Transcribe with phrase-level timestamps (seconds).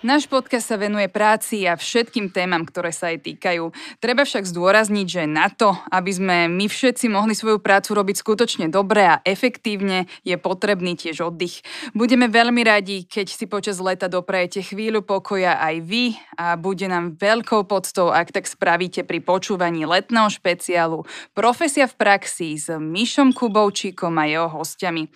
[0.00, 3.68] Náš podcast sa venuje práci a všetkým témam, ktoré sa jej týkajú.
[4.00, 8.72] Treba však zdôrazniť, že na to, aby sme my všetci mohli svoju prácu robiť skutočne
[8.72, 11.60] dobre a efektívne, je potrebný tiež oddych.
[11.92, 17.20] Budeme veľmi radi, keď si počas leta doprajete chvíľu pokoja aj vy a bude nám
[17.20, 21.04] veľkou poctou, ak tak spravíte pri počúvaní letného špeciálu
[21.36, 25.12] Profesia v praxi s Mišom Kubovčíkom a jeho hostiami.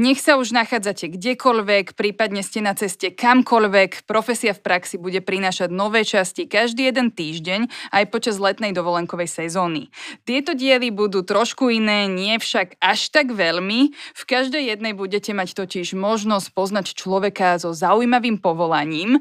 [0.00, 5.68] Nech sa už nachádzate kdekoľvek, prípadne ste na ceste kamkoľvek, profesia v praxi bude prinášať
[5.68, 9.92] nové časti každý jeden týždeň aj počas letnej dovolenkovej sezóny.
[10.24, 13.92] Tieto diely budú trošku iné, nie však až tak veľmi.
[13.92, 19.20] V každej jednej budete mať totiž možnosť poznať človeka so zaujímavým povolaním.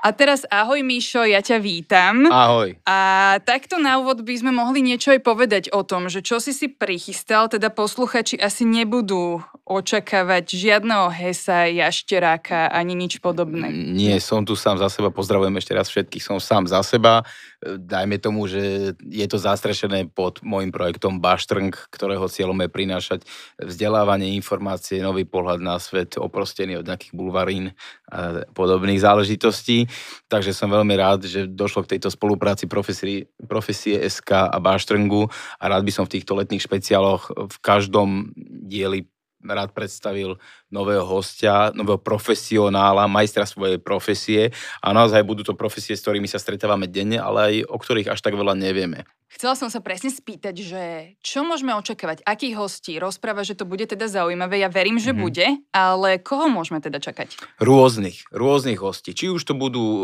[0.00, 2.24] A teraz ahoj Míšo, ja ťa vítam.
[2.32, 2.72] Ahoj.
[2.88, 6.56] A takto na úvod by sme mohli niečo aj povedať o tom, že čo si
[6.56, 13.68] si prichystal, teda posluchači asi nebudú očakávať žiadneho hesa, jašteráka ani nič podobné.
[13.70, 17.28] Nie, som tu sám za seba, pozdravujem ešte raz všetkých, som sám za seba.
[17.60, 23.20] Dajme tomu, že je to zastrešené pod môjim projektom Baštrnk, ktorého cieľom je prinášať
[23.60, 27.76] vzdelávanie, informácie, nový pohľad na svet, oprostený od nejakých bulvarín
[28.08, 29.84] a podobných záležitostí.
[30.32, 35.28] Takže som veľmi rád, že došlo k tejto spolupráci profesie, profesie SK a Baštrngu
[35.60, 38.32] a rád by som v týchto letných špeciáloch v každom
[38.64, 39.04] dieli
[39.42, 40.36] rád predstavil
[40.68, 44.50] nového hostia, nového profesionála, majstra svojej profesie
[44.82, 48.20] a naozaj budú to profesie, s ktorými sa stretávame denne, ale aj o ktorých až
[48.20, 49.06] tak veľa nevieme.
[49.28, 50.82] Chcela som sa presne spýtať, že
[51.20, 55.20] čo môžeme očakávať, akých hostí, rozpráva, že to bude teda zaujímavé, ja verím, že mm-hmm.
[55.20, 57.36] bude, ale koho môžeme teda čakať?
[57.60, 59.12] Rôznych, rôznych hostí.
[59.12, 60.02] Či už to budú uh,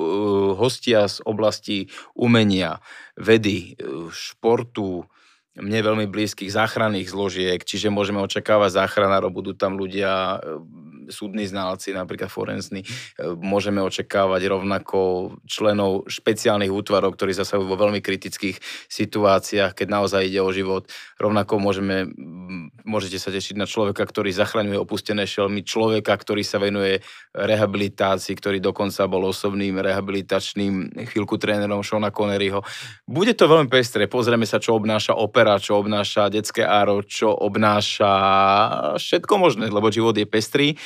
[0.60, 2.84] hostia z oblasti umenia,
[3.16, 5.08] vedy, uh, športu,
[5.54, 10.84] mne veľmi blízkych záchranných zložiek, čiže môžeme očakávať záchranárov, budú tam ľudia, e,
[11.14, 12.82] súdni znalci, napríklad forenzní.
[12.82, 12.86] E,
[13.38, 14.98] môžeme očakávať rovnako
[15.46, 18.58] členov špeciálnych útvarov, ktorí zasahujú vo veľmi kritických
[18.90, 20.90] situáciách, keď naozaj ide o život.
[21.22, 22.10] Rovnako môžeme,
[22.84, 27.00] môžete sa tešiť na človeka, ktorý zachraňuje opustené šelmy, človeka, ktorý sa venuje
[27.32, 32.60] rehabilitácii, ktorý dokonca bol osobným rehabilitačným chvíľku trénerom Shona Conneryho.
[33.08, 38.12] Bude to veľmi pestré, pozrieme sa, čo obnáša opera, čo obnáša detské áro, čo obnáša
[39.00, 40.76] všetko možné, lebo život je pestrý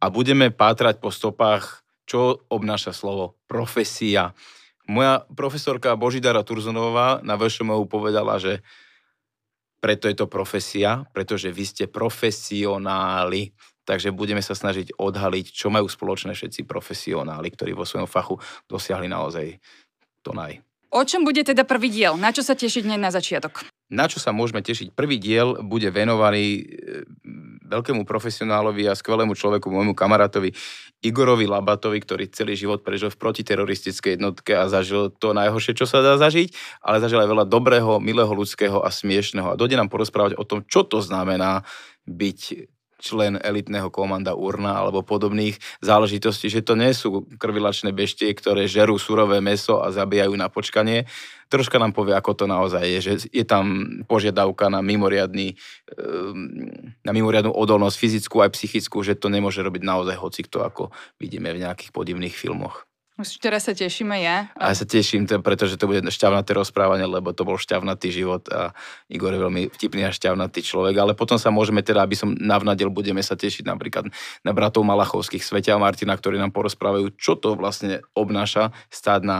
[0.00, 4.34] a budeme pátrať po stopách, čo obnáša slovo profesia.
[4.90, 8.66] Moja profesorka Božidara Turzonová na VŠMU povedala, že
[9.82, 13.50] preto je to profesia, pretože vy ste profesionáli.
[13.82, 18.38] Takže budeme sa snažiť odhaliť, čo majú spoločné všetci profesionáli, ktorí vo svojom fachu
[18.70, 19.58] dosiahli naozaj
[20.22, 20.62] to naj.
[20.94, 22.14] O čom bude teda prvý diel?
[22.14, 23.66] Na čo sa tešiť hneď na začiatok?
[23.90, 24.94] Na čo sa môžeme tešiť?
[24.94, 26.64] Prvý diel bude venovaný e,
[27.72, 30.52] veľkému profesionálovi a skvelému človeku, môjmu kamarátovi
[31.02, 35.98] Igorovi Labatovi, ktorý celý život prežil v protiteroristickej jednotke a zažil to najhoršie, čo sa
[36.04, 39.56] dá zažiť, ale zažil aj veľa dobrého, milého, ľudského a smiešného.
[39.56, 41.66] A dojde nám porozprávať o tom, čo to znamená
[42.06, 42.70] byť
[43.02, 48.96] člen elitného komanda Urna alebo podobných záležitostí, že to nie sú krvilačné beštie, ktoré žerú
[49.02, 51.10] surové meso a zabíjajú na počkanie.
[51.50, 55.58] Troška nám povie, ako to naozaj je, že je tam požiadavka na mimoriadný,
[55.98, 61.52] ehm, na mimoriadnú odolnosť fyzickú aj psychickú, že to nemôže robiť naozaj hocikto, ako vidíme
[61.52, 62.88] v nejakých podivných filmoch.
[63.20, 64.48] Už teraz sa tešíme ja.
[64.56, 68.72] A ja sa teším, pretože to bude šťavnaté rozprávanie, lebo to bol šťavnatý život a
[69.12, 70.96] Igor je veľmi vtipný a šťavnatý človek.
[70.96, 74.08] Ale potom sa môžeme teda, aby som navnadil, budeme sa tešiť napríklad
[74.40, 79.38] na bratov Malachovských, Svetia a Martina, ktorí nám porozprávajú, čo to vlastne obnáša stáť na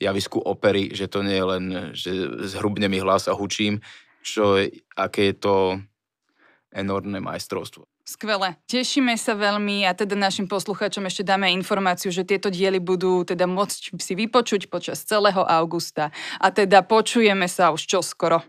[0.00, 2.10] javisku opery, že to nie je len, že
[2.48, 3.84] zhrubne mi hlas a hučím,
[4.24, 4.56] čo,
[4.96, 5.54] aké je to
[6.72, 7.91] enormné majstrovstvo.
[8.12, 8.60] Skvelé.
[8.68, 13.48] Tešíme sa veľmi a teda našim poslucháčom ešte dáme informáciu, že tieto diely budú teda
[13.48, 18.44] môcť si vypočuť počas celého augusta a teda počujeme sa už čoskoro.